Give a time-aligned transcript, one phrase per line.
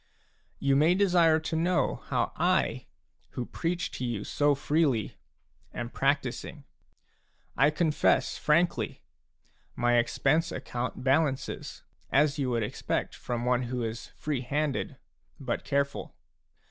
[0.57, 2.87] You may desire to know how I,
[3.33, 5.15] who preach to you so freely,
[5.75, 6.63] am practising.
[7.55, 9.03] I confess frankly:
[9.75, 14.97] my expense account balances, as you would expect from one who is free handed
[15.39, 16.15] but careful.